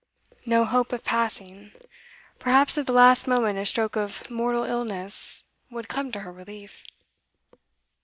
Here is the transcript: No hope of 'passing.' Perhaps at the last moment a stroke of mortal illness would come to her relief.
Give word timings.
No 0.47 0.65
hope 0.65 0.93
of 0.93 1.03
'passing.' 1.03 1.73
Perhaps 2.39 2.75
at 2.75 2.87
the 2.87 2.91
last 2.91 3.27
moment 3.27 3.59
a 3.59 3.67
stroke 3.67 3.95
of 3.95 4.27
mortal 4.31 4.63
illness 4.63 5.43
would 5.69 5.89
come 5.89 6.11
to 6.11 6.21
her 6.21 6.31
relief. 6.31 6.83